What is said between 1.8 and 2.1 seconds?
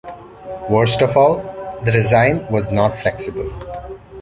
the